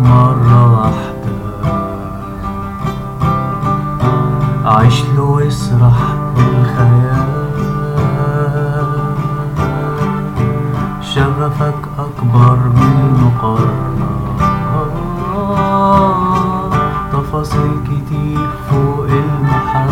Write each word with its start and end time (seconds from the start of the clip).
مرة 0.00 0.60
واحدة. 0.72 1.36
عيش 4.64 5.04
له 5.16 5.22
واسرح 5.22 5.98
بالخيال 6.36 7.28
شغفك 11.00 11.80
أكبر 11.98 12.56
من 12.56 12.92
المقارنة 13.08 14.08
تفاصيل 17.12 17.72
كتير 17.84 18.48
فوق 18.70 19.06
المحال. 19.08 19.88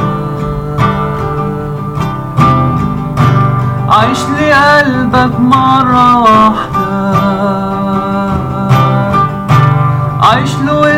عيش 3.88 4.20
لقلبك 4.28 5.40
مرة 5.40 6.22
واحدة. 6.22 7.75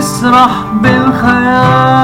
واسرح 0.08 0.50
بالخيال. 0.82 1.98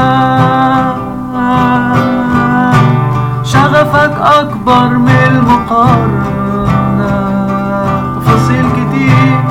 شغفك 3.45 4.15
أكبر 4.21 4.89
من 4.89 5.19
المقارنة. 5.27 7.15
تفاصيل 8.21 8.67
كتير 8.77 9.45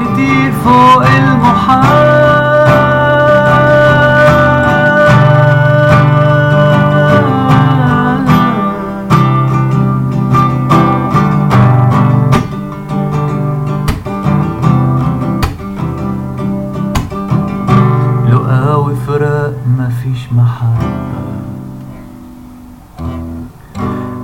كتير 0.00 0.52
فوق 0.64 1.06
المحال. 1.06 1.81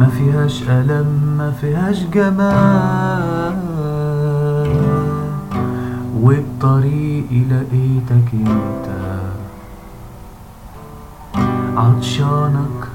ما 0.01 0.09
فيهاش 0.19 0.63
ألم 0.69 1.35
ما 1.39 1.51
فيهاش 1.61 2.03
جمال. 2.15 3.57
وبطريقي 6.23 7.41
لقيتك 7.51 8.29
انت 8.35 8.89
عطشانك 11.77 12.89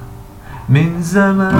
من 0.70 1.02
زمان. 1.02 1.54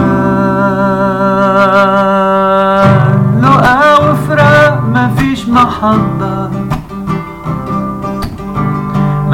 لقا 3.42 4.12
وفراق 4.12 4.84
مفيش 4.94 5.50
محبة. 5.50 6.50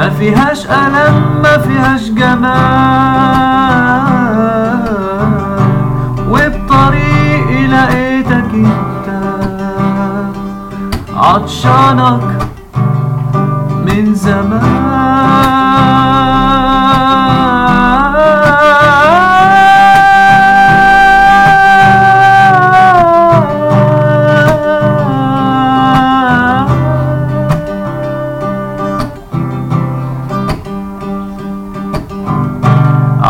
ما 0.00 0.10
فيهاش 0.10 0.66
ألم 0.66 1.42
ما 1.42 1.58
فيهاش 1.58 2.08
جمال. 2.08 2.50
وبطريقي 6.30 7.66
لقيتك 7.66 8.54
أنت. 8.54 9.08
عطشانك 11.16 12.48
من 13.86 14.14
زمان. 14.14 15.19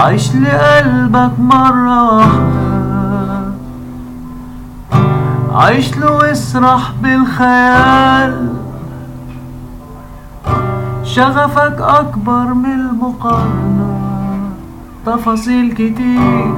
عيش 0.00 0.36
لقلبك 0.36 1.30
مرة 1.38 2.16
واحدة. 2.16 3.52
عيش 5.52 5.96
له 5.98 6.12
واسرح 6.12 6.92
بالخيال. 7.02 8.54
شغفك 11.04 11.76
أكبر 11.80 12.54
من 12.54 12.72
المقارنة. 12.72 14.00
تفاصيل 15.06 15.72
كتير 15.72 16.54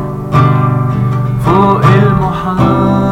فوق 1.44 1.84
المحال. 1.84 3.11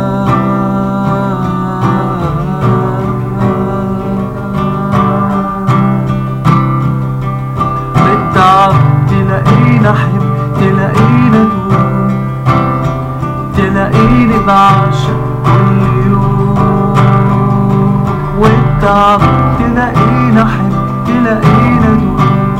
بعشق 14.50 15.20
كل 15.44 16.12
والتعب 18.38 19.20
تلاقينا 19.58 20.44
حب 20.44 21.04
تلاقينا 21.06 21.90
دوم 21.94 22.54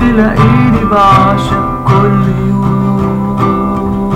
تلاقيني 0.00 0.84
بعشق 0.90 1.84
كل 1.88 2.22
يوم. 2.48 4.12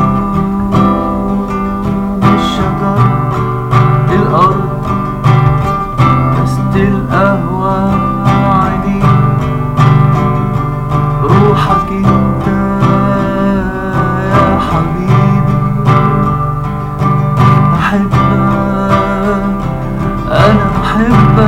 الشجر 2.22 2.98
الأرض 4.12 4.82
بس 6.42 6.54
القهوة. 6.76 7.49
time 21.00 21.39